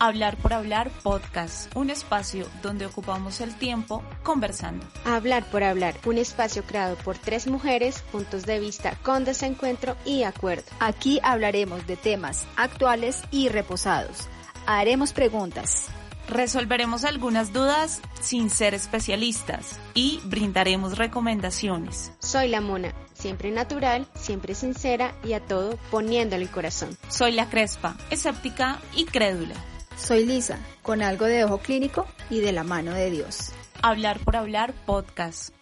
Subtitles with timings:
[0.00, 4.86] Hablar por Hablar Podcast, un espacio donde ocupamos el tiempo conversando.
[5.04, 10.22] Hablar por Hablar, un espacio creado por tres mujeres, puntos de vista con desencuentro y
[10.22, 10.70] acuerdo.
[10.78, 14.28] Aquí hablaremos de temas actuales y reposados.
[14.66, 15.88] Haremos preguntas.
[16.28, 22.12] Resolveremos algunas dudas sin ser especialistas y brindaremos recomendaciones.
[22.20, 26.96] Soy la Mona, siempre natural, siempre sincera y a todo poniéndole el corazón.
[27.08, 29.54] Soy la Crespa, escéptica y crédula.
[29.98, 33.52] Soy Lisa, con algo de ojo clínico y de la mano de Dios.
[33.82, 35.54] Hablar por hablar podcast.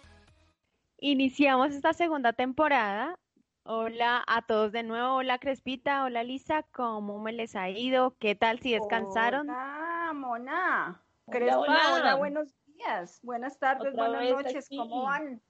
[0.99, 3.17] Iniciamos esta segunda temporada.
[3.63, 5.15] Hola a todos de nuevo.
[5.15, 8.15] Hola Crespita, hola Lisa, ¿cómo me les ha ido?
[8.19, 9.49] ¿Qué tal si descansaron?
[9.49, 11.01] Hola, Mona.
[11.29, 14.77] Crespa, hola, hola, buenos días, buenas tardes, Otra buenas noches, aquí.
[14.77, 15.41] ¿cómo van?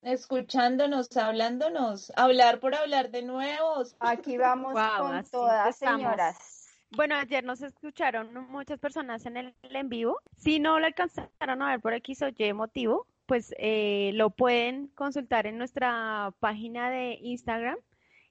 [0.00, 3.82] Escuchándonos, hablándonos, hablar por hablar de nuevo.
[4.00, 6.00] Aquí vamos con todas, empezamos.
[6.00, 6.55] señoras.
[6.90, 10.18] Bueno, ayer nos escucharon muchas personas en el en vivo.
[10.36, 14.88] Si no lo alcanzaron a ver por X o Y motivo, pues eh, lo pueden
[14.88, 17.76] consultar en nuestra página de Instagram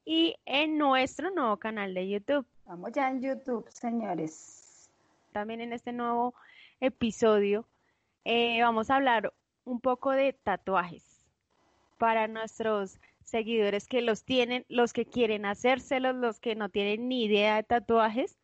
[0.06, 2.48] y en nuestro nuevo canal de YouTube.
[2.66, 4.90] Vamos ya en YouTube, señores.
[5.34, 6.34] También en este nuevo
[6.80, 7.68] episodio
[8.24, 9.34] eh, vamos a hablar
[9.66, 11.26] un poco de tatuajes
[11.98, 17.26] para nuestros seguidores que los tienen, los que quieren hacérselos, los que no tienen ni
[17.26, 18.38] idea de tatuajes.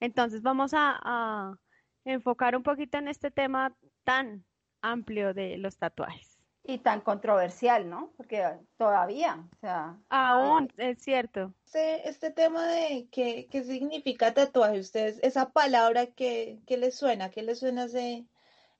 [0.00, 1.58] Entonces vamos a, a
[2.04, 4.44] enfocar un poquito en este tema tan
[4.82, 6.38] amplio de los tatuajes.
[6.68, 8.12] Y tan controversial, ¿no?
[8.16, 8.44] Porque
[8.76, 11.54] todavía, o sea, Aún, es cierto.
[11.64, 17.30] Este, este tema de qué, qué significa tatuaje, ustedes, esa palabra que, que les suena,
[17.30, 18.26] ¿qué les suena ese,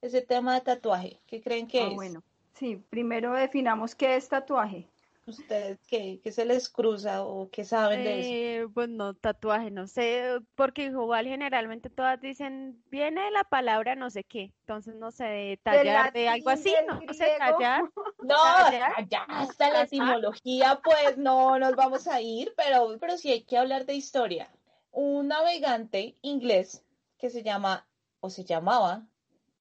[0.02, 1.20] ese tema de tatuaje?
[1.26, 1.94] ¿Qué creen que ah, es?
[1.94, 2.24] bueno.
[2.54, 4.88] Sí, primero definamos qué es tatuaje.
[5.28, 8.28] ¿Ustedes qué, qué se les cruza o qué saben de eso?
[8.30, 13.96] Eh, pues no, tatuaje, no sé, porque igual generalmente todas dicen, viene de la palabra
[13.96, 17.82] no sé qué, entonces no sé, de tallar, de algo así, del no sé, tallar.
[18.22, 19.08] No, tallar.
[19.08, 23.58] ya hasta la etimología, pues no nos vamos a ir, pero, pero sí hay que
[23.58, 24.48] hablar de historia.
[24.92, 26.84] Un navegante inglés
[27.18, 27.84] que se llama,
[28.20, 29.02] o se llamaba,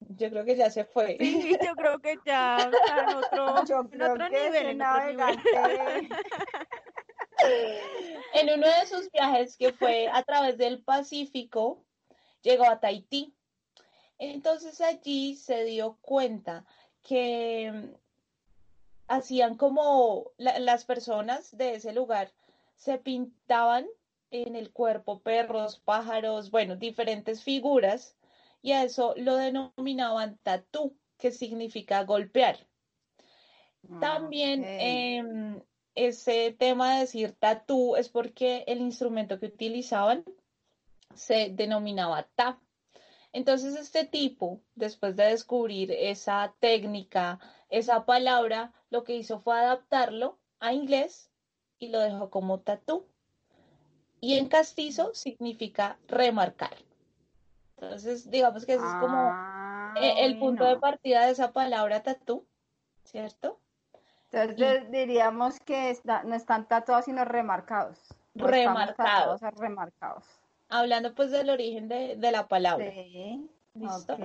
[0.09, 1.17] yo creo que ya se fue.
[1.19, 4.81] Sí, yo creo que ya está en otro, Yo en creo otro que nivel, en
[4.81, 5.17] otro nivel.
[5.17, 6.09] navegante
[8.33, 11.83] En uno de sus viajes que fue a través del Pacífico,
[12.41, 13.33] llegó a Tahití.
[14.17, 16.65] Entonces allí se dio cuenta
[17.01, 17.91] que
[19.07, 22.31] hacían como la- las personas de ese lugar
[22.75, 23.85] se pintaban
[24.31, 28.15] en el cuerpo perros, pájaros, bueno, diferentes figuras
[28.65, 32.57] y a eso lo denominaban tatú, que significa golpear.
[34.01, 34.67] También Ok.
[34.79, 35.61] em,
[35.93, 40.25] ese tema de decir tatú es porque el instrumento que utilizaban
[41.13, 42.59] se denominaba ta.
[43.33, 47.37] Entonces este tipo, después de descubrir esa técnica,
[47.69, 51.29] esa palabra, lo que hizo fue adaptarlo a inglés
[51.77, 53.05] y lo dejó como tatú.
[54.21, 56.75] Y en castizo significa remarcar.
[57.77, 62.03] Entonces, digamos que ese es como Ah, eh, el punto de partida de esa palabra
[62.03, 62.45] tatú,
[63.03, 63.59] ¿cierto?
[64.31, 67.99] Entonces Y- diríamos que está- no están tatuados, sino remarcados.
[68.33, 69.39] Remarcados.
[69.39, 70.25] tatuados, remarcados.
[70.69, 72.91] Hablando pues del origen de, de la palabra.
[72.91, 74.17] Sí, ¿Listo?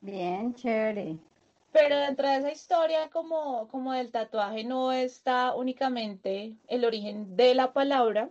[0.00, 1.16] Bien, chévere.
[1.72, 7.54] Pero dentro de esa historia como, como del tatuaje no está únicamente el origen de
[7.54, 8.28] la palabra,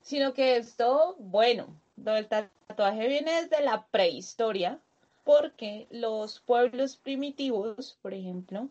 [0.00, 1.68] sino que esto, bueno,
[2.04, 4.80] lo del tatuaje viene desde la prehistoria,
[5.24, 8.68] porque los pueblos primitivos, por ejemplo,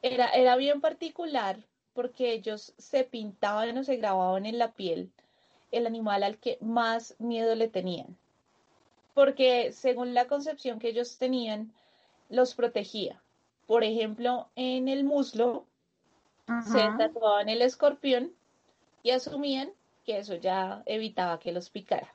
[0.00, 1.58] era, era bien particular
[1.94, 5.12] porque ellos se pintaban o se grababan en la piel
[5.70, 8.16] el animal al que más miedo le tenían.
[9.14, 11.72] Porque según la concepción que ellos tenían,
[12.28, 13.20] los protegía.
[13.66, 15.66] Por ejemplo, en el muslo
[16.70, 18.32] se tatuaban el escorpión
[19.02, 19.72] y asumían
[20.04, 22.12] que eso ya evitaba que los picara.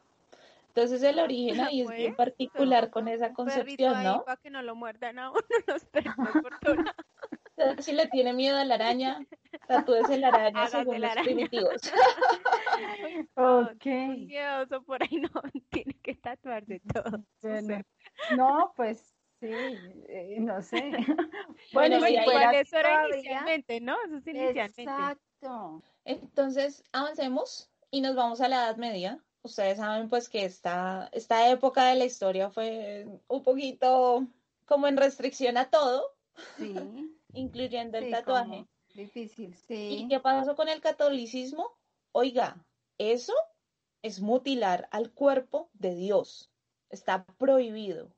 [0.77, 4.23] Entonces el origen ahí es bien Bueno, particular con esa concepción, ¿no?
[4.23, 6.13] para que no lo muerdan a uno los perros
[6.43, 9.25] por Si le tiene miedo a la araña,
[9.67, 11.25] tatúese la araña Hágase según la los araña.
[11.25, 11.81] primitivos.
[13.35, 13.85] Ok.
[13.85, 15.29] Un miedo cuidadoso por ahí, no
[15.71, 17.23] tiene que tatuarse todo.
[18.35, 20.95] no, pues sí, eh, no sé.
[21.73, 23.95] bueno, igual eso era inicialmente, ¿no?
[24.05, 24.83] Eso es inicialmente.
[24.83, 25.81] Exacto.
[26.05, 29.23] Entonces, avancemos y nos vamos a la Edad Media.
[29.47, 34.27] Ustedes saben pues que esta, esta época de la historia fue un poquito
[34.65, 36.03] como en restricción a todo,
[36.57, 36.75] sí.
[37.33, 38.67] incluyendo el tatuaje.
[38.93, 39.99] Difícil, sí.
[39.99, 41.77] ¿Y qué pasó con el catolicismo?
[42.11, 42.57] Oiga,
[42.97, 43.33] eso
[44.01, 46.51] es mutilar al cuerpo de Dios.
[46.89, 48.11] Está prohibido.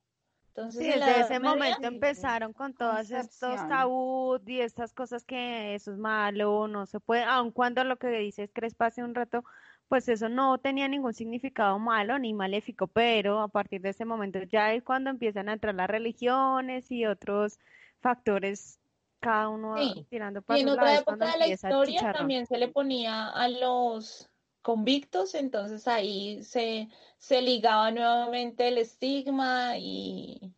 [0.48, 5.98] Entonces, desde ese momento empezaron con todos estos tabús y estas cosas que eso es
[6.00, 9.44] malo, no se puede, aun cuando lo que dices Crespa hace un rato,
[9.90, 14.40] pues eso no tenía ningún significado malo ni maléfico, pero a partir de ese momento
[14.44, 17.60] ya es cuando empiezan a entrar las religiones y otros
[18.00, 18.80] factores
[19.20, 19.76] cada uno
[20.10, 24.30] tirando para Y en otra época de la historia también se le ponía a los
[24.62, 26.88] convictos, entonces ahí se,
[27.18, 30.54] se ligaba nuevamente el estigma y,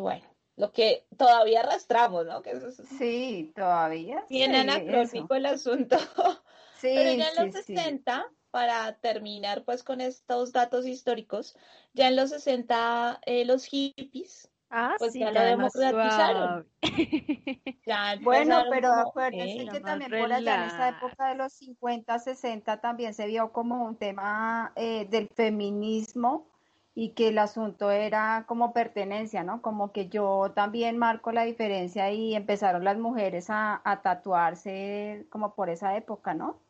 [0.00, 0.26] bueno,
[0.56, 2.42] lo que todavía arrastramos, ¿no?
[2.42, 2.60] Que
[2.98, 4.24] sí, todavía.
[4.28, 5.96] Bien anacrónico el asunto.
[6.82, 11.56] Sí, Pero ya en los 60, para terminar pues con estos datos históricos,
[11.94, 16.66] ya en los 60 eh, los hippies Ah, pues sí, ya lo democratizaron.
[18.24, 23.12] bueno, pero acuérdense que también por allá en esa época de los 50, 60 también
[23.12, 26.48] se vio como un tema eh, del feminismo
[26.94, 29.60] y que el asunto era como pertenencia, ¿no?
[29.60, 35.54] Como que yo también marco la diferencia y empezaron las mujeres a, a tatuarse como
[35.54, 36.61] por esa época, ¿no?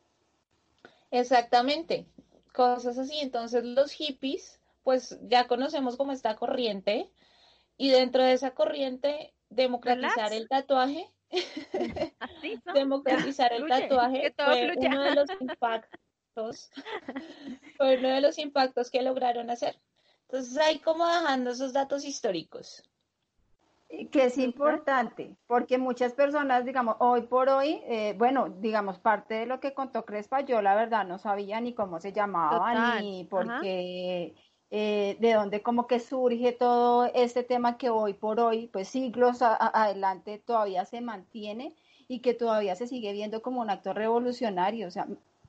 [1.13, 2.07] Exactamente,
[2.53, 3.19] cosas así.
[3.19, 7.11] Entonces los hippies, pues ya conocemos como esta corriente
[7.77, 11.07] y dentro de esa corriente, democratizar el tatuaje.
[12.73, 16.71] democratizar el tatuaje fue uno de los impactos,
[17.77, 19.79] fue uno de los impactos que lograron hacer.
[20.23, 22.83] Entonces, ahí como dejando esos datos históricos.
[24.11, 29.45] Que es importante, porque muchas personas, digamos, hoy por hoy, eh, bueno, digamos, parte de
[29.45, 33.61] lo que contó Crespa, yo la verdad no sabía ni cómo se llamaba, ni por
[33.61, 34.33] qué
[34.75, 39.43] eh, de dónde como que surge todo este tema que hoy por hoy, pues siglos
[39.43, 41.75] adelante todavía se mantiene
[42.07, 44.87] y que todavía se sigue viendo como un acto revolucionario.
[44.87, 45.05] O sea,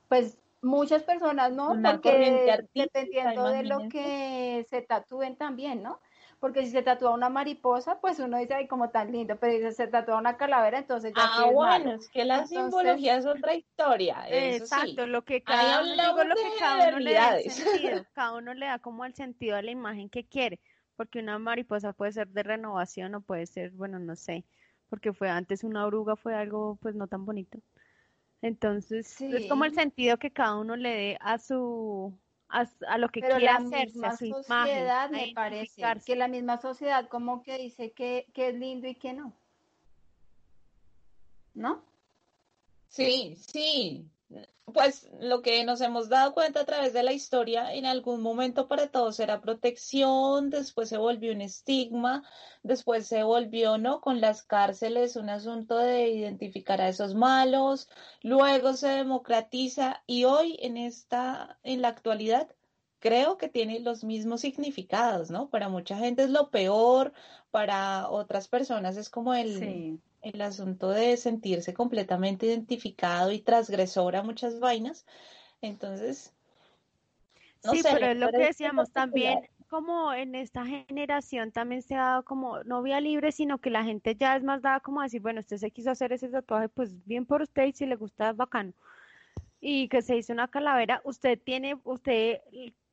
[0.08, 1.68] pues muchas personas, ¿no?
[1.68, 6.00] Porque dependiendo de lo que se tatúen también, ¿no?
[6.44, 9.74] Porque si se tatúa una mariposa, pues uno dice, ay, como tan lindo, pero si
[9.74, 14.26] se tatúa una calavera, entonces ya Ah, bueno, es que la simbología es otra historia.
[14.28, 18.66] exacto, lo que cada uno, lo que cada uno le da sentido, cada uno le
[18.66, 20.60] da como el sentido a la imagen que quiere,
[20.96, 24.44] porque una mariposa puede ser de renovación o puede ser, bueno, no sé,
[24.90, 27.58] porque fue antes una oruga, fue algo pues no tan bonito.
[28.42, 33.20] Entonces, es como el sentido que cada uno le dé a su a, lo que
[33.20, 38.26] quiera hacerse, a su sociedad, me parece que la misma sociedad como que dice que,
[38.32, 39.32] que es lindo y que no.
[41.54, 41.82] ¿No?
[42.88, 44.08] Sí, sí,
[44.74, 48.66] pues lo que nos hemos dado cuenta a través de la historia, en algún momento
[48.66, 52.24] para todos era protección, después se volvió un estigma,
[52.62, 54.00] después se volvió, ¿no?
[54.00, 57.88] Con las cárceles un asunto de identificar a esos malos,
[58.22, 62.48] luego se democratiza y hoy en esta, en la actualidad,
[63.04, 65.50] creo que tiene los mismos significados, ¿no?
[65.50, 67.12] Para mucha gente es lo peor,
[67.50, 74.22] para otras personas es como el el asunto de sentirse completamente identificado y transgresor a
[74.22, 75.04] muchas vainas.
[75.60, 76.32] Entonces,
[77.62, 82.04] no sí, pero es lo que decíamos también, como en esta generación también se ha
[82.04, 85.04] dado como no vía libre, sino que la gente ya es más dada como a
[85.04, 87.96] decir, bueno, usted se quiso hacer ese tatuaje, pues bien por usted y si le
[87.96, 88.72] gusta, bacano.
[89.60, 92.40] Y que se hizo una calavera, usted tiene, usted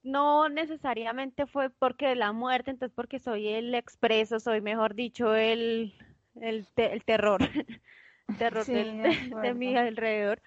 [0.03, 5.35] no necesariamente fue porque de la muerte, entonces porque soy el expreso, soy mejor dicho
[5.35, 5.93] el
[6.35, 7.41] el, el terror,
[8.27, 10.41] el terror de, mi alrededor.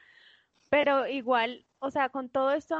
[0.70, 2.76] Pero igual, o sea, con todo esto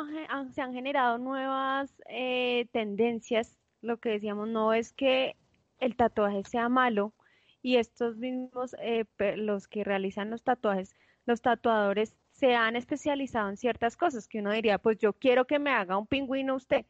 [0.53, 3.59] se han generado nuevas eh, tendencias.
[3.83, 5.37] Lo que decíamos no es que
[5.79, 7.13] el tatuaje sea malo
[7.63, 9.05] y estos mismos, eh,
[9.37, 14.51] los que realizan los tatuajes, los tatuadores se han especializado en ciertas cosas que uno
[14.51, 16.85] diría, pues yo quiero que me haga un pingüino usted.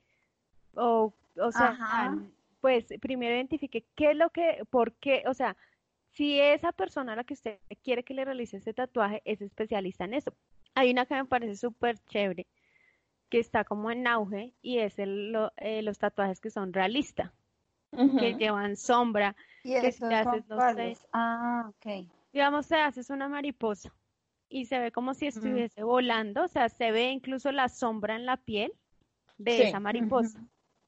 [0.75, 2.17] O, o sea,
[2.63, 5.55] pues primero identifique qué es lo que, por qué, o sea,
[6.13, 10.05] si esa persona a la que usted quiere que le realice ese tatuaje es especialista
[10.05, 10.33] en eso.
[10.75, 12.47] Hay una que me parece súper chévere,
[13.29, 17.31] que está como en auge, y es el, eh, los tatuajes que son realistas,
[18.19, 22.07] que llevan sombra, que si te haces, no sé, ah, ok.
[22.33, 23.93] digamos, te haces una mariposa
[24.49, 28.27] y se ve como si estuviese volando, o sea, se ve incluso la sombra en
[28.27, 28.73] la piel,
[29.39, 30.41] de esa mariposa.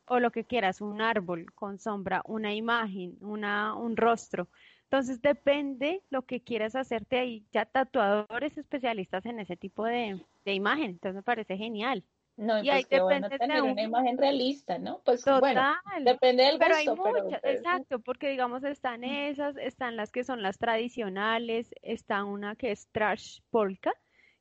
[0.08, 4.48] O lo que quieras, un árbol con sombra, una imagen, una, un rostro.
[4.84, 7.44] Entonces depende lo que quieras hacerte ahí.
[7.50, 10.90] Ya tatuadores especialistas en ese tipo de, de imagen.
[10.90, 12.04] Entonces me parece genial.
[12.36, 15.00] No, y, ahí pues depende tener una imagen realista, ¿no?
[15.04, 17.06] Pues bueno, depende del pero gusto.
[17.06, 22.24] Hay muchas, pues, exacto, porque digamos están esas, están las que son las tradicionales, está
[22.24, 23.94] una que es trash polka,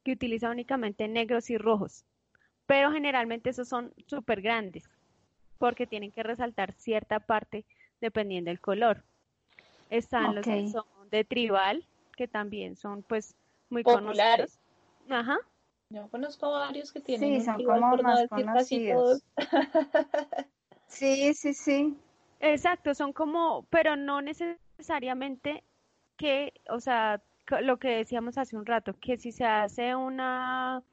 [0.04, 2.06] que utiliza únicamente negros y rojos,
[2.66, 4.90] pero generalmente esos son súper grandes,
[5.58, 7.66] porque tienen que resaltar cierta parte
[8.02, 9.04] dependiendo del color.
[9.90, 11.86] Están los que son de tribal,
[12.18, 13.36] que también son pues
[13.70, 14.60] muy populares.
[14.60, 14.60] Conocidos.
[15.10, 15.38] Ajá.
[15.90, 19.24] Yo conozco varios que tienen sí, son como más conocidos.
[20.88, 21.98] sí, sí, sí.
[22.40, 25.64] Exacto, son como, pero no necesariamente
[26.18, 27.22] que, o sea,
[27.62, 30.84] lo que decíamos hace un rato, que si se hace una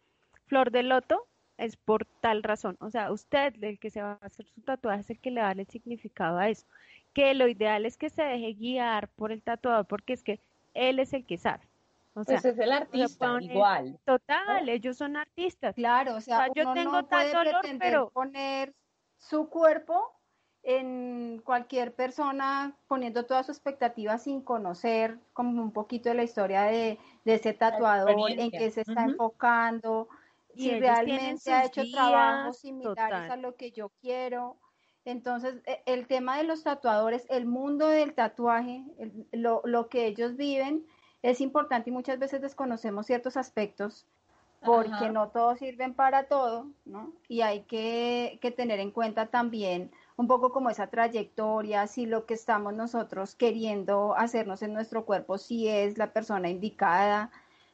[0.46, 2.76] flor de loto es por tal razón.
[2.80, 5.40] O sea, usted, el que se va a hacer su tatuaje, es el que le
[5.40, 6.66] da el significado a eso.
[7.14, 10.40] Que lo ideal es que se deje guiar por el tatuador, porque es que
[10.74, 11.64] él es el que sabe.
[12.14, 13.98] O pues es el artista, igual.
[14.04, 15.74] Total, ellos son artistas.
[15.74, 18.74] Claro, o sea, yo tengo no puede dolor, pero poner
[19.16, 20.12] su cuerpo
[20.62, 26.62] en cualquier persona poniendo toda su expectativa sin conocer como un poquito de la historia
[26.62, 30.08] de, ese tatuador, en qué se está enfocando,
[30.54, 34.58] si realmente ha hecho trabajos similares a lo que yo quiero.
[35.04, 38.84] Entonces, e, el tema de los tatuadores, el mundo del tatuaje,
[39.32, 40.86] lo, lo que ellos viven,
[41.22, 44.06] es importante y muchas veces desconocemos ciertos aspectos
[44.64, 47.12] porque no todos sirven para todo, ¿no?
[47.28, 52.34] Y hay que, tener en cuenta también un poco como esa trayectoria, si lo que
[52.34, 57.30] estamos nosotros queriendo hacernos en nuestro cuerpo, si es la persona indicada,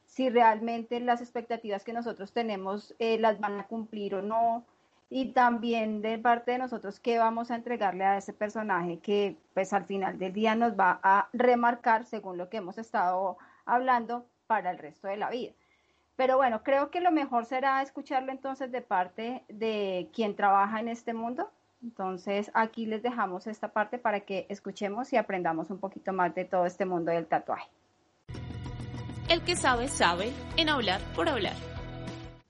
[0.07, 4.65] si realmente las expectativas que nosotros tenemos eh, las van a cumplir o no
[5.09, 9.73] y también de parte de nosotros qué vamos a entregarle a ese personaje que pues
[9.73, 14.71] al final del día nos va a remarcar según lo que hemos estado hablando para
[14.71, 15.51] el resto de la vida.
[16.15, 20.89] Pero bueno, creo que lo mejor será escucharlo entonces de parte de quien trabaja en
[20.89, 21.49] este mundo.
[21.81, 26.45] Entonces aquí les dejamos esta parte para que escuchemos y aprendamos un poquito más de
[26.45, 27.69] todo este mundo del tatuaje.
[29.29, 31.68] El que sabe, sabe en hablar por hablar.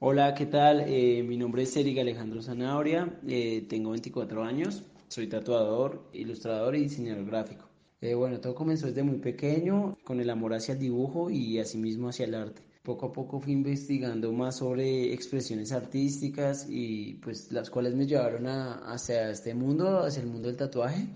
[0.02, 0.86] Hola, ¿qué tal?
[0.88, 6.84] Eh, mi nombre es Eric Alejandro Zanabria, eh, tengo 24 años, soy tatuador, ilustrador y
[6.84, 7.66] diseñador gráfico.
[8.00, 12.08] Eh, bueno, todo comenzó desde muy pequeño, con el amor hacia el dibujo y asimismo
[12.08, 12.62] hacia el arte.
[12.82, 18.48] Poco a poco fui investigando más sobre expresiones artísticas y pues las cuales me llevaron
[18.48, 21.08] a, hacia este mundo, hacia el mundo del tatuaje.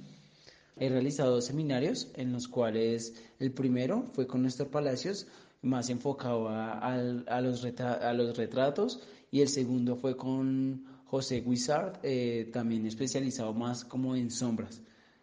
[0.76, 5.28] He realizado dos seminarios en los cuales el primero fue con Néstor Palacios,
[5.64, 6.96] más enfocado a,
[7.42, 9.02] los, a los retratos
[9.32, 14.82] y el segundo fue con José Guisard, eh, también especializado más como en sombras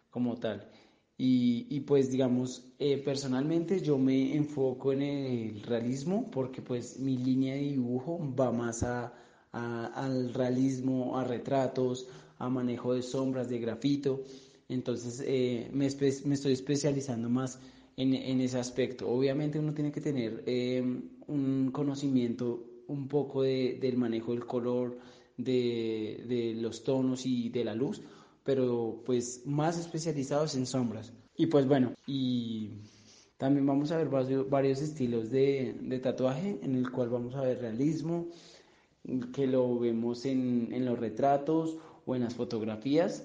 [0.09, 0.69] como tal.
[1.23, 7.53] Y, pues digamos, eh, personalmente yo me enfoco en el realismo porque pues mi línea
[7.53, 9.13] de dibujo va más a,
[9.51, 12.07] al realismo, a retratos,
[12.39, 14.23] a manejo de sombras, de grafito.
[14.67, 15.87] Entonces eh, me,
[16.25, 17.59] me estoy especializando más
[17.97, 19.09] en, ese aspecto.
[19.09, 24.97] Obviamente uno tiene que tener em, un conocimiento un poco del manejo del color,
[25.37, 28.01] de, los tonos y de la luz,
[28.43, 31.13] pero pues más especializados en sombras.
[31.35, 32.71] Y pues bueno, y
[33.37, 38.27] también vamos a ver varios, estilos de, tatuaje en el cual vamos a ver realismo,
[39.33, 43.23] que lo vemos en, los retratos o en las fotografías.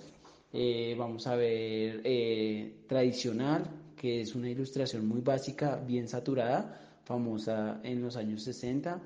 [0.52, 7.80] Eh, vamos a ver eh, tradicional, que es una ilustración muy básica, bien saturada, famosa
[7.82, 9.00] en los años 60,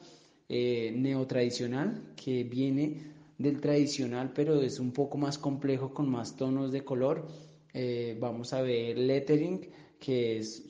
[0.49, 2.97] eh, neotradicional, que viene
[3.39, 7.27] del tradicional, pero es un poco más complejo con más tonos de color.
[7.73, 9.69] Eh, vamos a ver lettering,
[9.99, 10.65] que es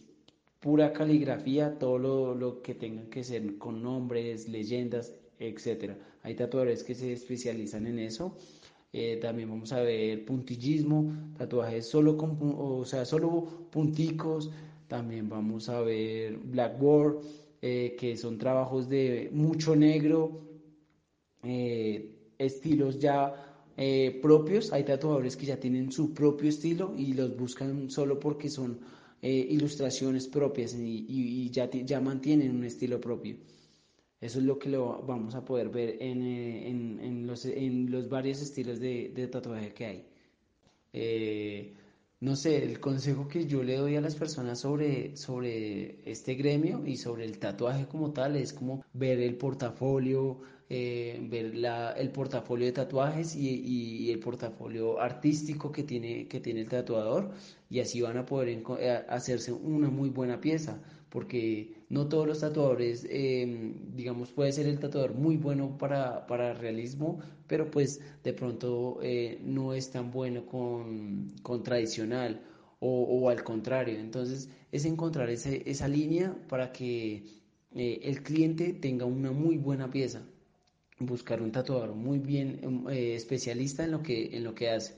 [0.61, 5.95] pura caligrafía, todo lo, lo, que tenga que ser con nombres, leyendas, etc.
[6.23, 8.37] Hay tatuadores que se especializan en eso.
[8.93, 14.51] Eh, también vamos a ver puntillismo, tatuajes solo con, o sea, solo punticos.
[14.89, 17.21] También vamos a ver blackboard,
[17.63, 20.41] eh, que son trabajos de mucho negro,
[21.43, 23.47] eh, estilos ya
[24.21, 24.73] propios.
[24.73, 28.79] Hay tatuadores que ya tienen su propio estilo y los buscan solo porque son
[29.23, 33.37] ilustraciones propias y, ya, ya mantienen un estilo propio.
[34.21, 37.91] Eso es lo que lo vamos a poder ver en, eh, en, en, los, en
[37.91, 40.07] los, varios estilos de, de tatuaje que hay.
[40.93, 41.75] Eh,
[42.21, 46.87] no sé, el consejo que yo le doy a las personas sobre, sobre este gremio
[46.87, 52.11] y sobre el tatuaje como tal es como ver el portafolio, eh, ver la, el
[52.11, 57.31] portafolio de tatuajes y, y, el portafolio artístico que tiene, que tiene el tatuador
[57.71, 58.63] y así van a poder
[59.09, 64.79] hacerse una muy buena pieza porque no todos los tatuadores, em, digamos, puede ser el
[64.79, 70.47] tatuador muy bueno para, para realismo, pero pues de pronto eh, no es tan bueno
[70.47, 72.43] con, con tradicional
[72.81, 73.99] o, al contrario.
[73.99, 77.25] Entonces es encontrar ese, esa línea para que
[77.75, 80.23] el cliente tenga una muy buena pieza
[81.01, 84.95] buscar un tatuador muy bien em, eh, especialista en lo que en lo que hace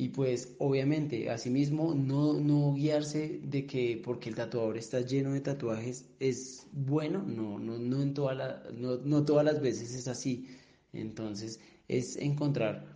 [0.00, 5.42] y pues obviamente asimismo no, no guiarse de que porque el tatuador está lleno de
[5.42, 10.48] tatuajes es bueno no no no en no, no todas las veces es así.
[10.94, 12.86] Entonces es encontrar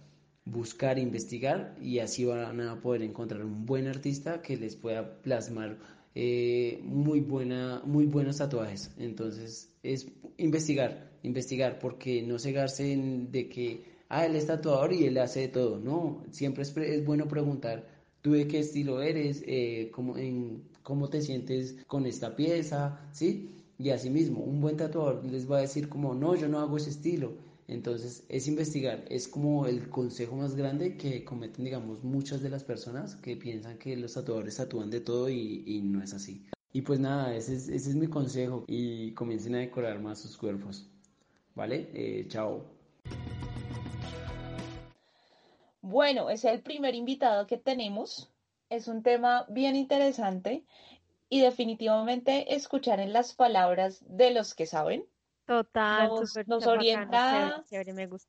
[0.46, 5.76] buscar investigar y así van a poder encontrar un buen artista que les pueda plasmar
[6.14, 8.92] eh, muy buena muy buenos tatuajes.
[8.96, 10.06] Entonces es
[10.38, 15.40] investigar investigar, porque no cegarse en de que, ah, él es tatuador y él hace
[15.40, 15.78] de todo.
[15.78, 17.86] No, siempre es, es bueno preguntar,
[18.22, 19.42] ¿tú de qué estilo eres?
[19.46, 23.00] Eh, cómo, en, ¿Cómo te sientes con esta pieza?
[23.12, 23.50] ¿Sí?
[23.78, 26.90] Y asimismo, un buen tatuador les va a decir como, no, yo no hago ese
[26.90, 27.32] estilo.
[27.66, 32.62] Entonces, es investigar, es como el consejo más grande que cometen, digamos, muchas de las
[32.62, 36.44] personas que piensan que los tatuadores tatúan de todo y, y no es así.
[36.74, 40.36] Y pues nada, ese es, ese es mi consejo y comiencen a decorar más sus
[40.36, 40.86] cuerpos.
[41.54, 41.88] ¿Vale?
[41.94, 42.62] Eh, chao.
[45.86, 48.32] Bueno, es el primer invitado que tenemos.
[48.70, 50.64] Es un tema bien interesante
[51.28, 55.04] y definitivamente escuchar en las palabras de los que saben.
[55.44, 56.08] Total,
[56.46, 57.62] nos, orienta,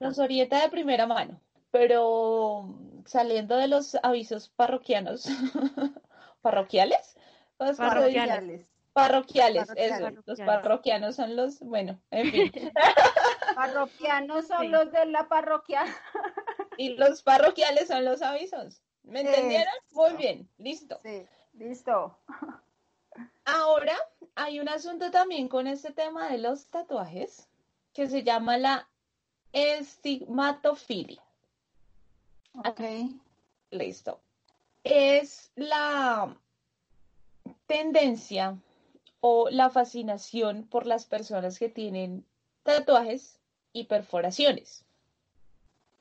[0.02, 1.40] nos orienta de primera mano.
[1.72, 5.26] Pero saliendo de los avisos parroquianos,
[6.42, 7.16] parroquiales,
[7.58, 8.68] parroquiales.
[8.92, 12.52] Parroquiales, eso, los parroquianos son los, bueno, en fin.
[13.54, 15.84] Parroquianos son los de la parroquia.
[16.78, 18.82] Y los parroquiales son los avisos.
[19.04, 19.74] ¿Me entendieron?
[19.92, 21.00] Muy bien, listo.
[21.04, 22.18] Sí, listo.
[23.46, 23.96] Ahora
[24.36, 27.48] hay un asunto también con este tema de los tatuajes
[27.94, 28.88] que se llama la
[29.54, 31.22] estigmatofilia.
[32.54, 32.82] Ok.
[33.72, 34.20] Listo.
[34.84, 36.36] Es la
[37.68, 38.58] tendencia
[39.22, 42.26] o la fascinación por las personas que tienen
[42.64, 43.40] tatuajes
[43.74, 44.85] y perforaciones.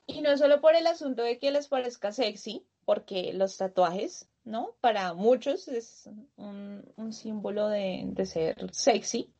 [0.07, 4.75] Y no solo por el asunto de que les parezca sexy, porque los tatuajes, ¿no?
[4.81, 9.31] Para muchos es un, símbolo de, ser sexy,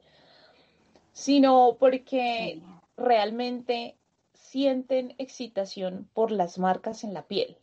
[1.13, 2.63] sino porque
[2.97, 3.97] realmente
[4.33, 7.59] sienten excitación por las marcas en la piel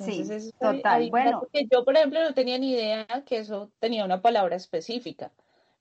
[0.00, 1.10] sí, total.
[1.10, 5.30] Bueno, yo, por ejemplo, no tenía ni idea que eso tenía una palabra específica.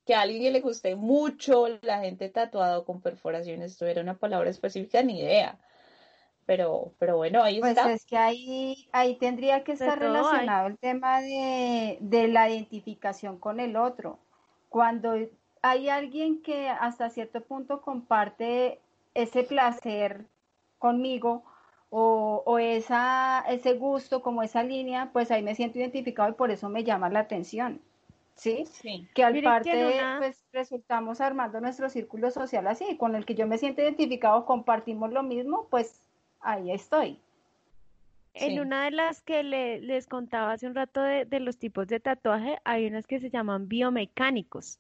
[0.05, 4.49] Que a alguien le guste mucho la gente tatuado con perforaciones, esto era una palabra
[4.49, 5.57] específica, ni idea.
[6.45, 7.83] Pero, pero bueno, ahí pues está.
[7.83, 13.39] Pues es que ahí, ahí tendría que estar relacionado el tema de, de la identificación
[13.39, 14.19] con el otro.
[14.69, 15.15] Cuando
[15.61, 18.81] hay alguien que hasta cierto punto comparte
[19.13, 20.25] ese placer
[20.79, 21.43] conmigo,
[21.95, 26.67] o, esa, ese gusto, como esa línea, pues ahí me siento identificado y por eso
[26.67, 27.81] me llama la atención.
[28.33, 28.65] ¿Sí?
[28.65, 29.07] sí.
[29.13, 33.59] Que al parte, pues resultamos armando nuestro círculo social así, con el que yo me
[33.59, 36.01] siento identificado, compartimos lo mismo, pues
[36.43, 37.19] ahí estoy.
[38.35, 41.99] En una de las que les contaba hace un rato de, de, los tipos de
[41.99, 44.79] tatuaje, hay unas que se llaman biomecánicos,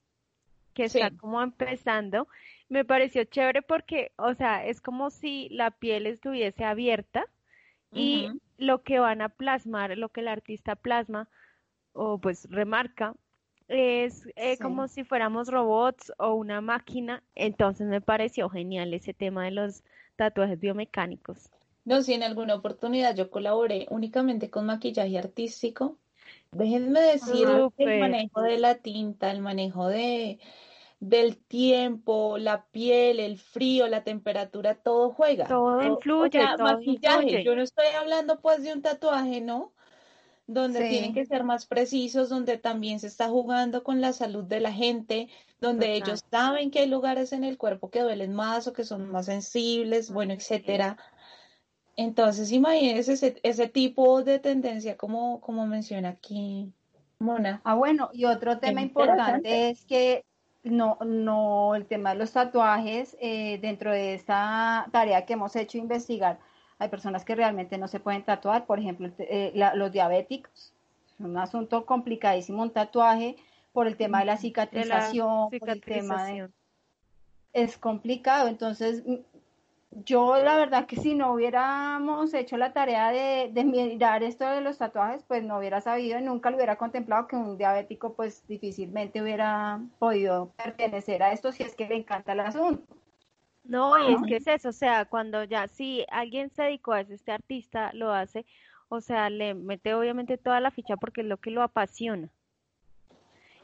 [0.73, 2.27] que están como empezando.
[2.69, 7.25] Me pareció chévere porque, o sea, es como si la piel estuviese abierta
[7.91, 11.29] y lo que van a plasmar, lo que el artista plasma
[11.93, 13.13] o pues remarca,
[13.67, 17.23] es eh, como si fuéramos robots o una máquina.
[17.35, 19.83] Entonces me pareció genial ese tema de los
[20.15, 21.49] tatuajes biomecánicos.
[21.85, 25.97] No, si en alguna oportunidad yo colaboré únicamente con maquillaje artístico,
[26.51, 27.47] déjenme decir
[27.77, 30.39] el manejo de la tinta, el manejo de
[30.99, 35.47] del tiempo, la piel, el frío, la temperatura, todo juega.
[35.47, 37.43] Todo influye, todo influye.
[37.43, 39.73] Yo no estoy hablando pues de un tatuaje, ¿no?
[40.45, 44.59] Donde tienen que ser más precisos, donde también se está jugando con la salud de
[44.59, 45.29] la gente,
[45.61, 49.09] donde ellos saben que hay lugares en el cuerpo que duelen más o que son
[49.09, 50.97] más sensibles, bueno, etcétera.
[51.95, 56.73] Entonces, imagínense ese, ese tipo de tendencia como, como menciona aquí
[57.19, 57.61] Mona.
[57.63, 60.25] Ah, bueno, y otro tema importante es que
[60.63, 65.77] no, no, el tema de los tatuajes, eh, dentro de esta tarea que hemos hecho
[65.77, 66.39] investigar,
[66.83, 70.73] hay personas que realmente no se pueden tatuar, por ejemplo, eh, los diabéticos,
[71.07, 73.37] es un asunto complicadísimo un tatuaje
[73.71, 76.49] por el tema de la cicatrización, por el tema de,
[77.53, 78.49] es complicado.
[78.49, 79.03] Entonces,
[79.91, 84.77] yo la verdad que si no hubiéramos hecho la tarea de, mirar esto de los
[84.77, 89.21] tatuajes, pues no hubiera sabido y nunca lo hubiera contemplado que un diabético pues difícilmente
[89.21, 92.83] hubiera podido pertenecer a esto si es que le encanta el asunto.
[93.63, 97.01] No, y es que es eso, o sea, cuando ya, si alguien se dedicó a
[97.01, 98.45] eso, este artista lo hace,
[98.89, 102.29] o sea, le mete obviamente toda la ficha porque es lo que lo apasiona.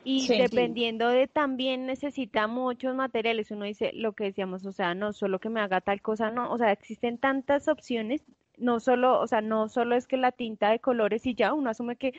[0.04, 5.12] Y dependiendo de también necesita muchos materiales, uno dice lo que decíamos, o sea, no
[5.12, 8.24] solo que me haga tal cosa, no, o sea, existen tantas opciones,
[8.58, 11.70] no solo, o sea, no solo es que la tinta de colores y ya, uno
[11.70, 12.14] asume que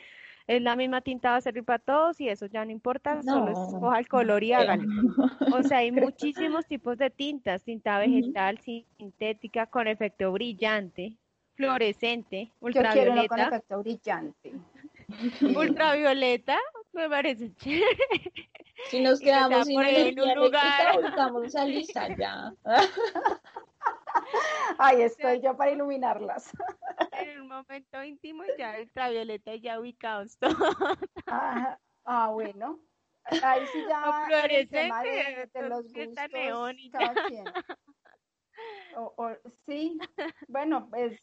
[0.47, 3.51] es la misma tinta va a servir para todos y eso ya no importa, solo
[3.51, 4.83] escoja el color y hágalo.
[5.53, 11.17] O sea, hay muchísimos tipos de tintas, tinta vegetal, sintética, con efecto brillante,
[11.55, 13.21] fluorescente, ultravioleta.
[13.21, 14.53] Yo con efecto brillante.
[15.55, 16.57] Ultravioleta,
[16.93, 18.31] me parece chévere.
[18.89, 22.53] Si nos quedamos sin en un lugar, buscamos a Lisa ya.
[24.77, 26.51] Ahí estoy yo para iluminarlas.
[27.11, 30.75] En un momento íntimo ya ultravioleta ya ubicados todos.
[31.27, 32.79] Ah, ah, bueno.
[33.43, 36.25] Ahí sí ya fluorescente, de, los gustos,
[38.95, 39.31] O, o,
[39.65, 39.97] sí,
[40.47, 41.17] bueno, pues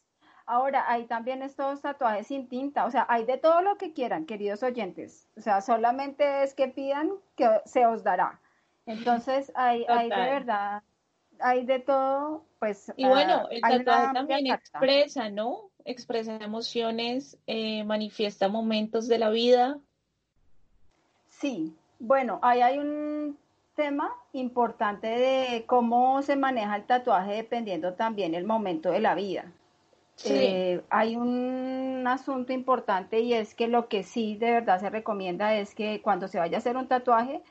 [0.51, 4.25] Ahora, hay también estos tatuajes sin tinta, o sea, hay de todo lo que quieran,
[4.25, 5.29] queridos oyentes.
[5.37, 8.41] O sea, solamente es que pidan que se os dará.
[8.87, 10.81] Entonces, hay, hay de verdad,
[11.39, 12.91] hay de todo, pues.
[12.97, 15.71] Y bueno, el tatuaje también expresa, ¿no?
[15.85, 19.79] Expresa emociones, eh, manifiesta momentos de la vida.
[21.29, 23.37] Sí, bueno, ahí hay un
[23.75, 29.51] tema importante de cómo se maneja el tatuaje dependiendo también el momento de la vida.
[30.25, 35.55] Eh, hay un asunto importante y es que lo que sí de verdad se recomienda
[35.55, 37.41] es que cuando se vaya a hacer un tatuaje,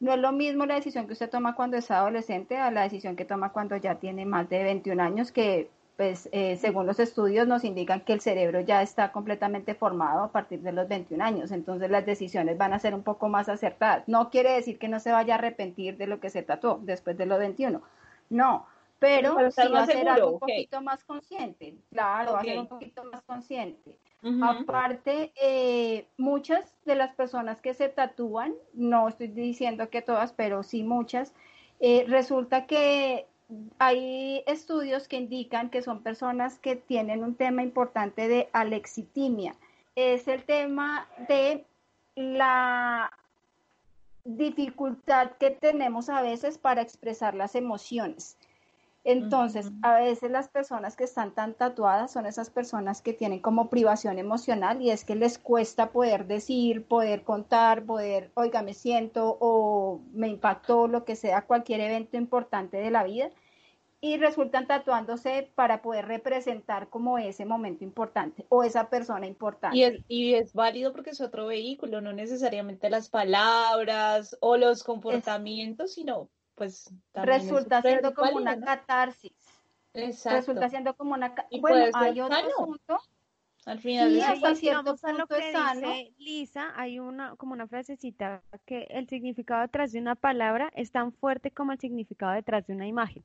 [0.00, 3.16] no es lo mismo la decisión que usted toma cuando es adolescente a la decisión
[3.16, 7.48] que toma cuando ya tiene más de 21 años, que pues eh, según los estudios
[7.48, 11.50] nos indican que el cerebro ya está completamente formado a partir de los 21 años,
[11.50, 14.04] entonces las decisiones van a ser un poco más acertadas.
[14.06, 17.18] No quiere decir que no se vaya a arrepentir de lo que se tatuó después
[17.18, 17.82] de los 21,
[18.30, 18.66] no,
[18.98, 22.66] pero sí va a ser algo un poquito más consciente, claro, va a ser un
[22.66, 23.98] poquito más consciente.
[24.42, 30.64] Aparte, eh, muchas de las personas que se tatúan, no estoy diciendo que todas, pero
[30.64, 31.34] sí muchas,
[31.78, 33.26] eh, resulta que
[33.78, 39.54] hay estudios que indican que son personas que tienen un tema importante de alexitimia.
[39.94, 41.64] Es el tema de
[42.16, 43.12] la
[44.24, 48.36] dificultad que tenemos a veces para expresar las emociones.
[49.04, 53.70] Entonces, a veces las personas que están tan tatuadas son esas personas que tienen como
[53.70, 59.38] privación emocional y es que les cuesta poder decir, poder contar, poder, oiga, me siento
[59.40, 63.30] o me impactó, lo que sea, cualquier evento importante de la vida
[64.00, 69.76] y resultan tatuándose para poder representar como ese momento importante o esa persona importante.
[69.76, 74.84] Y es, y es válido porque es otro vehículo, no necesariamente las palabras o los
[74.84, 76.28] comportamientos, sino
[76.58, 79.32] pues resulta siendo como una catarsis.
[79.94, 80.38] Exacto.
[80.38, 82.98] Resulta siendo como una bueno, hay otro asunto.
[83.64, 85.88] Al final sí, hasta cierto punto que es sano.
[85.88, 90.90] Dice Lisa, hay una como una frasecita que el significado detrás de una palabra es
[90.90, 93.24] tan fuerte como el significado detrás de una imagen.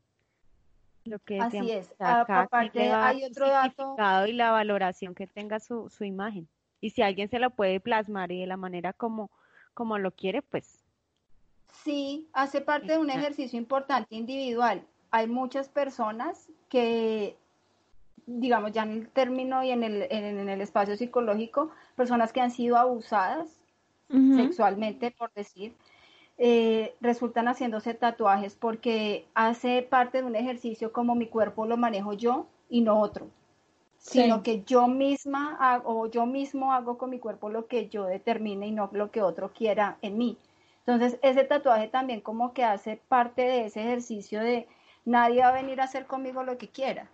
[1.06, 1.93] Lo que Así es.
[2.00, 3.96] Aparte hay otro dato
[4.28, 6.48] y la valoración que tenga su, su imagen.
[6.82, 9.32] Y si alguien se lo puede plasmar y de la manera como
[9.74, 10.83] como lo quiere, pues
[11.73, 14.86] Sí, hace parte de un ejercicio importante individual.
[15.12, 17.36] Hay muchas personas que,
[18.25, 22.51] digamos, ya en el término y en el, en, el espacio psicológico, personas que han
[22.51, 23.59] sido abusadas
[24.09, 25.73] sexualmente, por decir,
[26.38, 32.13] eh, resultan haciéndose tatuajes porque hace parte de un ejercicio como mi cuerpo lo manejo
[32.13, 33.27] yo y no otro.
[33.97, 38.05] Sino que yo misma hago, o yo mismo hago con mi cuerpo lo que yo
[38.05, 40.38] determine y no lo que otro quiera en mí.
[40.86, 44.67] Entonces, ese tatuaje también como que hace parte de ese ejercicio de
[45.06, 47.10] nadie va a venir a hacer conmigo lo que quiera.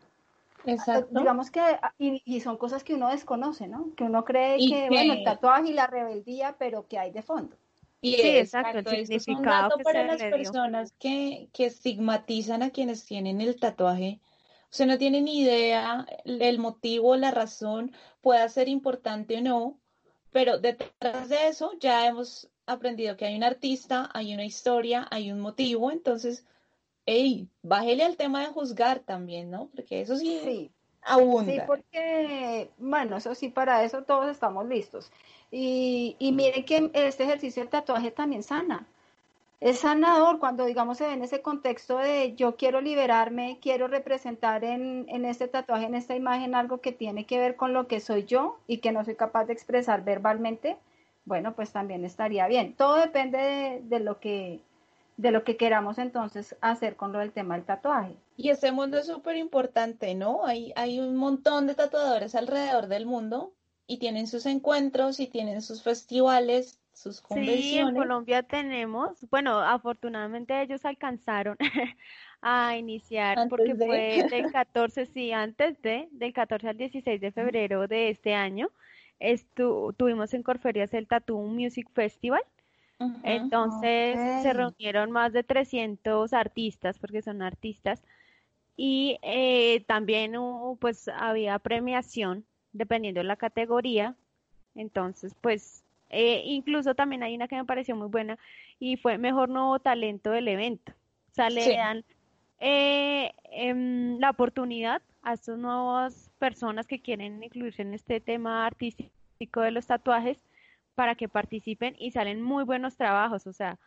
[0.66, 1.20] Exacto.
[1.20, 1.62] Digamos que,
[1.98, 3.94] y, son cosas que uno desconoce, ¿no?
[3.96, 7.56] Que uno cree que, bueno, el tatuaje y la rebeldía, pero que hay de fondo.
[8.02, 13.42] Y sí, exacto, el significado es para las personas que, que estigmatizan a quienes tienen
[13.42, 14.20] el tatuaje.
[14.64, 19.80] O sea, no tienen ni idea el motivo, la razón, pueda ser importante o no,
[20.32, 25.32] pero detrás de eso ya hemos aprendido que hay un artista, hay una historia, hay
[25.32, 26.46] un motivo, entonces,
[27.06, 29.68] hey, bájele al tema de juzgar también, ¿no?
[29.76, 30.72] Porque eso sí, sí.
[31.02, 31.52] abunda.
[31.54, 35.12] Sí, porque, bueno, eso sí, para eso todos estamos listos.
[35.52, 38.86] Y, y miren que este ejercicio del tatuaje también sana.
[39.60, 44.64] es sanador cuando, digamos, se ve en ese contexto de yo quiero liberarme, quiero representar
[44.64, 48.00] en, en, este tatuaje, en esta imagen, algo que tiene que ver con lo que
[48.00, 50.78] soy yo y que no soy capaz de expresar verbalmente,
[51.30, 52.74] bueno, pues también estaría bien.
[52.76, 54.60] Todo depende de, de lo que
[55.16, 58.16] de lo que queramos entonces hacer con lo del tema del tatuaje.
[58.38, 60.46] Y ese mundo es súper importante, ¿no?
[60.46, 63.52] Hay, hay un montón de tatuadores alrededor del mundo
[63.86, 67.64] y tienen sus encuentros y tienen sus festivales sus convenciones.
[67.64, 71.58] Sí, en Colombia tenemos, bueno, afortunadamente ellos alcanzaron
[72.42, 77.88] a iniciar porque fue del 14, sí, antes de, del 14 al 16 de febrero
[77.88, 78.70] de este año,
[79.20, 82.42] estu tuvimos en Corferias el Tattoo Music Festival.
[83.24, 88.04] Entonces se reunieron más de 300 artistas, porque son artistas,
[88.76, 90.34] y eh, también
[90.80, 94.16] pues había premiación dependiendo de la categoría.
[94.76, 98.38] Entonces, pues eh, incluso también hay una que me pareció muy buena
[98.80, 100.94] y fue mejor nuevo talento del evento.
[101.32, 102.04] O sea, le dan
[102.60, 109.62] eh, em, la oportunidad a estas nuevas personas que quieren incluirse en este tema artístico
[109.62, 110.40] de los tatuajes
[110.96, 113.46] para que participen y salen muy buenos trabajos.
[113.46, 113.78] O sea,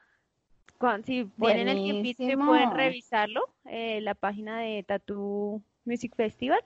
[1.05, 6.61] si tienen el tiempo pueden revisarlo, eh, la página de Tattoo Music Festival.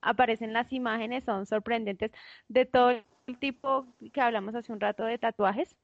[0.00, 2.12] Aparecen las imágenes, son sorprendentes
[2.48, 5.76] de todo el tipo que hablamos hace un rato de tatuajes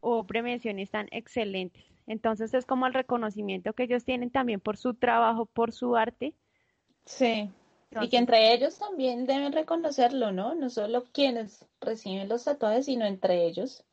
[0.00, 1.84] o prevenciones están excelentes.
[2.06, 6.34] Entonces es como el reconocimiento que ellos tienen también por su trabajo, por su arte.
[7.06, 7.50] Sí.
[8.00, 10.54] Y que entre ellos también deben reconocerlo, ¿no?
[10.54, 13.84] No solo quienes reciben los tatuajes, sino entre ellos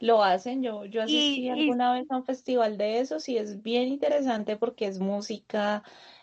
[0.00, 0.62] lo hacen.
[0.62, 4.86] Yo, yo asistí alguna vez a un festival de esos y es bien interesante porque
[4.86, 5.82] es música,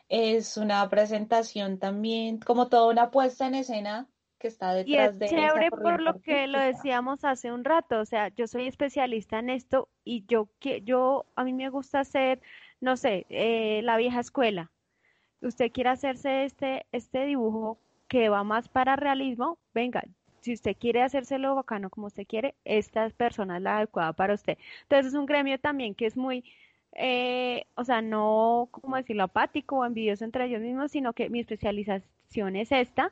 [0.10, 5.32] es una presentación también, como toda una puesta en escena que está detrás y es
[5.32, 9.50] chévere por lo que lo decíamos hace un rato, o sea, yo soy especialista en
[9.50, 12.42] esto y yo que yo a mí me gusta hacer,
[12.80, 14.72] no sé, eh, la vieja escuela.
[15.42, 20.04] Usted quiere hacerse este este dibujo que va más para realismo, venga,
[20.42, 24.58] si usted quiere hacérselo bacano como usted quiere, esta persona es la adecuada para usted.
[24.84, 26.44] Entonces es un gremio también que es muy
[26.94, 31.40] eh, o sea, no, como decirlo, apático o envidioso entre ellos mismos, sino que mi
[31.40, 33.12] especialización es esta,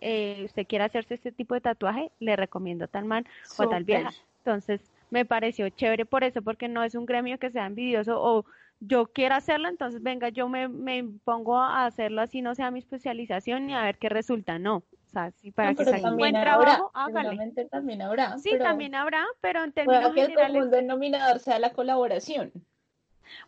[0.00, 3.26] eh, usted quiere hacerse este tipo de tatuaje, le recomiendo a tal man
[3.58, 4.10] o a tal vieja.
[4.38, 8.44] Entonces, me pareció chévere por eso, porque no es un gremio que sea envidioso o
[8.80, 12.78] yo quiero hacerlo, entonces venga, yo me, me pongo a hacerlo así, no sea mi
[12.78, 14.58] especialización y a ver qué resulta.
[14.58, 17.52] No, o sea, sí, para que sea un buen trabajo, hágale.
[17.70, 18.38] También habrá.
[18.38, 22.52] Sí, también habrá, pero en términos que el denominador sea la colaboración.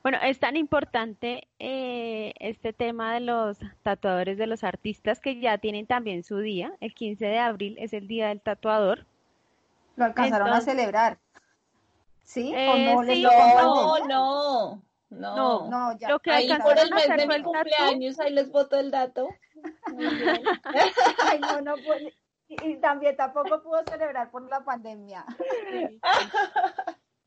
[0.02, 5.58] Bueno, es tan importante eh, este tema de los tatuadores, de los artistas que ya
[5.58, 6.72] tienen también su día.
[6.80, 9.06] El 15 de abril es el día del tatuador.
[9.96, 11.18] ¿Lo alcanzaron a celebrar?
[12.24, 12.52] ¿Sí?
[12.52, 16.08] ¿O eh, no, sí, no, no, no, no, ya.
[16.08, 19.28] Lo que ahí por el mes de mi cumpleaños, ahí les voto el dato.
[21.30, 22.14] Ay, no, no puede.
[22.48, 25.24] Y, también tampoco pudo celebrar por la pandemia.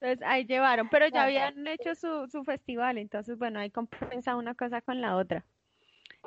[0.01, 4.53] Entonces ahí llevaron, pero ya habían hecho su, su festival, entonces bueno, ahí compensa una
[4.53, 5.45] cosa con la otra.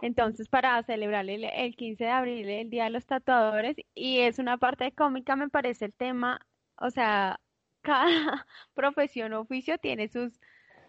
[0.03, 4.39] Entonces, para celebrar el, el 15 de abril, el Día de los Tatuadores, y es
[4.39, 6.41] una parte cómica, me parece el tema,
[6.79, 7.41] o sea,
[7.83, 10.41] cada profesión o oficio tiene sus,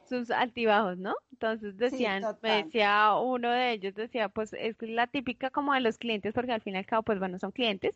[0.08, 1.16] sus altibajos, ¿no?
[1.32, 5.98] Entonces decían, me decía uno de ellos, decía, pues es la típica como de los
[5.98, 7.96] clientes, porque al fin y al cabo, pues bueno, son clientes.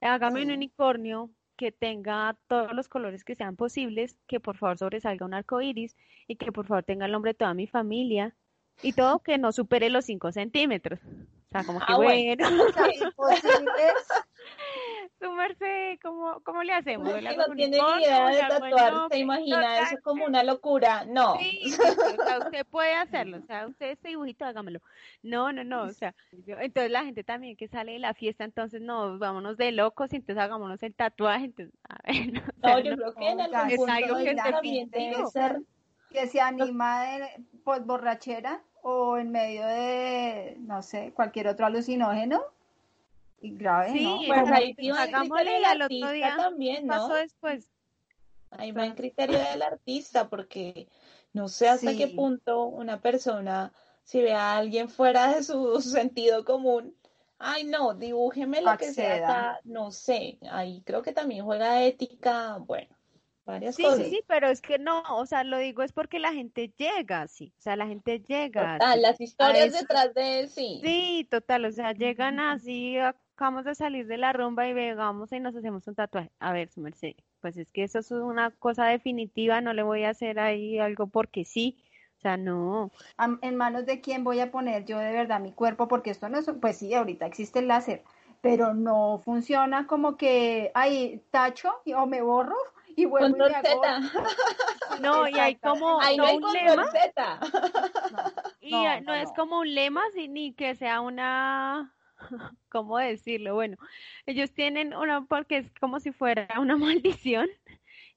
[0.00, 5.24] Hágame un unicornio que tenga todos los colores que sean posibles, que por favor sobresalga
[5.24, 5.96] un arco iris
[6.26, 8.34] y que por favor tenga el nombre de toda mi familia
[8.82, 11.00] y todo que no supere los 5 centímetros.
[11.00, 12.44] O sea, como que ah, bueno.
[15.24, 17.08] Su merced, ¿cómo, ¿cómo le hacemos?
[17.08, 21.06] no tiene ni idea de tatuar, se imagina eso como una locura.
[21.06, 21.38] No.
[21.38, 24.80] Sí, o sea, usted puede hacerlo, o sea, usted ese dibujito, hágamelo.
[25.22, 28.82] No, no, no, o sea, entonces la gente también que sale de la fiesta, entonces
[28.82, 32.32] no, vámonos de locos, y entonces hagámonos el tatuaje, entonces, a ver,
[32.62, 35.62] no, no yo creo que en algún es algo que también debe ser
[36.10, 37.28] que se anima de
[37.64, 42.42] pues, borrachera o en medio de, no sé, cualquier otro alucinógeno
[43.44, 44.20] y grave, sí, ¿no?
[44.26, 46.94] Pues ahí hagámosle al otro día también, ¿no?
[46.94, 47.68] Pasó después.
[48.50, 50.88] Ahí va en criterio del artista, porque
[51.32, 56.44] no sé hasta qué punto una persona, si ve a alguien fuera de su sentido
[56.44, 56.96] común,
[57.38, 62.93] ay no, dibújeme lo que sea, no sé, ahí creo que también juega ética, bueno,
[63.44, 64.04] varias sí, cosas.
[64.04, 67.26] Sí, sí, pero es que no, o sea, lo digo es porque la gente llega,
[67.28, 68.78] sí, o sea, la gente llega.
[68.78, 70.80] Total, las historias detrás de él, sí.
[70.82, 75.40] Sí, total, o sea, llegan así, acabamos de salir de la rumba y vengamos y
[75.40, 76.30] nos hacemos un tatuaje.
[76.38, 80.04] A ver, su merced, pues es que eso es una cosa definitiva, no le voy
[80.04, 81.78] a hacer ahí algo porque sí.
[82.16, 82.90] O sea, no.
[83.42, 85.88] ¿En manos de quién voy a poner yo de verdad mi cuerpo?
[85.88, 88.02] Porque esto no es, pues sí, ahorita existe el láser,
[88.40, 92.56] pero no funciona como que, ahí tacho o me borro
[92.96, 93.82] y vuelvo y hago.
[95.00, 96.90] No, y hay como Ahí no, hay un lema.
[98.60, 98.70] y
[99.02, 101.94] no, es como un lema, ni que sea una
[102.70, 103.54] ¿cómo decirlo?
[103.54, 103.76] Bueno,
[104.26, 107.48] ellos tienen una, porque es como si fuera una maldición,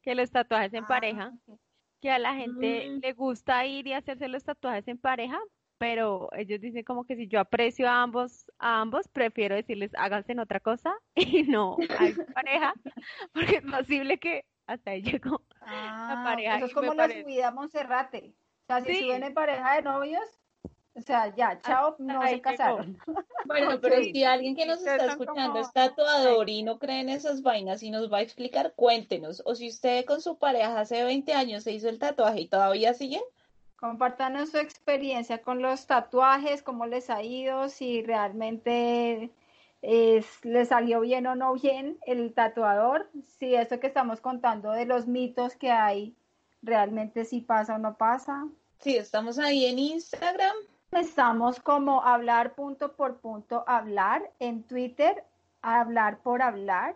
[0.01, 1.55] que los tatuajes en pareja, ah,
[2.01, 2.99] que a la gente mm.
[2.99, 5.39] le gusta ir y hacerse los tatuajes en pareja,
[5.77, 10.31] pero ellos dicen como que si yo aprecio a ambos, a ambos, prefiero decirles háganse
[10.31, 12.73] en otra cosa y no hay pareja,
[13.33, 16.57] porque es posible que hasta ahí llegó la ah, pareja.
[16.57, 18.33] Eso es como la subida a Monserrate.
[18.63, 20.23] O sea, si suben en pareja de novios,
[20.93, 22.97] o sea, ya, chao, no se casaron.
[23.45, 27.41] Bueno, pero si alguien que nos está escuchando es tatuador y no cree en esas
[27.41, 29.41] vainas y nos va a explicar, cuéntenos.
[29.45, 32.93] O si usted con su pareja hace 20 años se hizo el tatuaje y todavía
[32.93, 33.21] siguen.
[33.77, 39.31] Compartanos su experiencia con los tatuajes, cómo les ha ido, si realmente
[39.81, 44.85] es, les salió bien o no bien el tatuador, si eso que estamos contando de
[44.85, 46.15] los mitos que hay
[46.61, 48.47] realmente si pasa o no pasa.
[48.79, 50.55] Sí, estamos ahí en Instagram,
[50.91, 55.23] Estamos como hablar punto por punto hablar en Twitter,
[55.61, 56.95] hablar por hablar.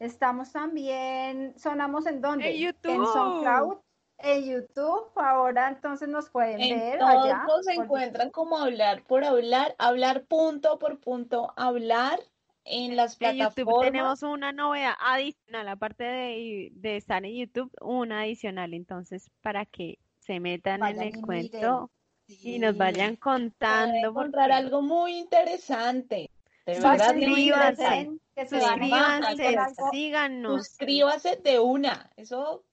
[0.00, 2.50] Estamos también, sonamos en dónde?
[2.50, 2.90] En YouTube.
[2.90, 3.78] En SoundCloud,
[4.22, 5.10] en YouTube.
[5.16, 7.44] Ahora entonces nos pueden en ver todos allá.
[7.62, 12.18] se encuentran como hablar por hablar, hablar punto por punto hablar
[12.64, 13.56] en las plataformas.
[13.58, 18.74] En YouTube tenemos una novedad adicional, aparte de, de estar en YouTube, una adicional.
[18.74, 21.90] Entonces, para que se metan en el cuento
[22.26, 24.10] y nos vayan contando.
[24.10, 26.30] encontrar algo muy interesante.
[26.66, 28.10] suscríbanse,
[28.48, 29.56] suscríbanse,
[29.90, 30.66] síganos.
[30.66, 32.10] Suscríbase de una.
[32.16, 32.64] Eso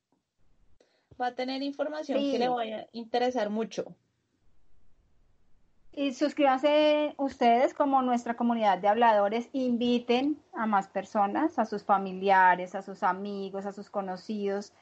[1.20, 3.96] va a tener información que le va a interesar mucho.
[5.98, 12.76] Y suscríbanse ustedes como nuestra comunidad de habladores, inviten a más personas, a sus familiares,
[12.76, 14.74] a sus amigos, a sus conocidos,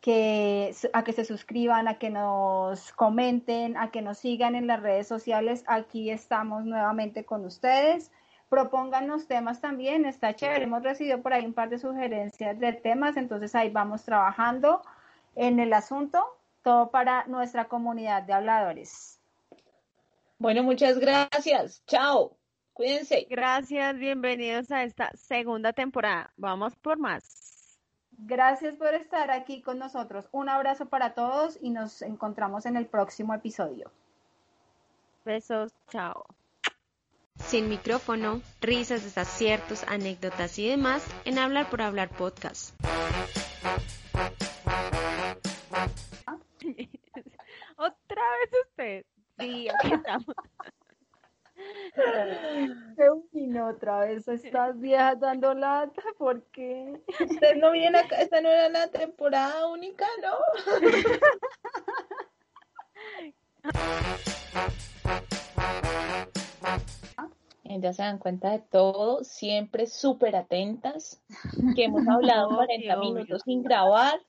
[0.00, 4.82] que, a que se suscriban, a que nos comenten, a que nos sigan en las
[4.82, 5.62] redes sociales.
[5.68, 8.10] Aquí estamos nuevamente con ustedes.
[8.48, 10.64] Propónganos temas también, está chévere.
[10.64, 14.82] Hemos recibido por ahí un par de sugerencias de temas, entonces ahí vamos trabajando
[15.38, 16.24] en el asunto,
[16.62, 19.20] todo para nuestra comunidad de habladores.
[20.38, 21.82] Bueno, muchas gracias.
[21.86, 22.36] Chao.
[22.72, 23.26] Cuídense.
[23.30, 26.30] Gracias, bienvenidos a esta segunda temporada.
[26.36, 27.78] Vamos por más.
[28.18, 30.28] Gracias por estar aquí con nosotros.
[30.32, 33.90] Un abrazo para todos y nos encontramos en el próximo episodio.
[35.24, 36.26] Besos, chao.
[37.36, 42.74] Sin micrófono, risas, desaciertos, anécdotas y demás en Hablar por Hablar podcast.
[47.76, 49.04] Otra vez usted.
[49.38, 50.34] Sí, aquí estamos.
[53.32, 57.00] vino otra vez estas viejas dando lata, ¿por qué?
[57.08, 60.38] Ustedes no vienen acá, esta no era la temporada única, ¿no?
[67.80, 71.22] ya se dan cuenta de todo, siempre súper atentas,
[71.74, 74.20] que hemos hablado 40 minutos sin grabar,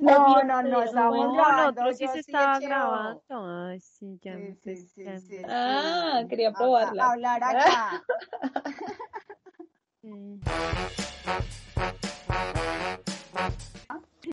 [0.00, 1.82] no, no, no, estábamos grabando.
[1.82, 3.22] Otro sí se estaba grabando.
[3.30, 4.36] Ay, sí, ya.
[4.62, 7.04] Sí, sí, sí, ah, quería probarla.
[7.04, 8.04] A, hablar acá.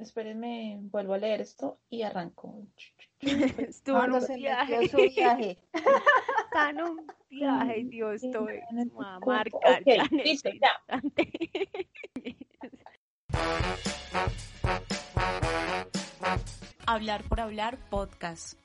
[0.02, 2.66] Espérenme, vuelvo a leer esto y arranco.
[3.22, 4.88] Estuvo en un viaje.
[4.90, 5.58] Su viaje.
[5.74, 8.62] Está en un viaje, Dios, estoy.
[9.26, 9.58] Marca.
[9.82, 11.02] Okay, listo, ya.
[16.90, 18.58] Hablar por hablar podcast.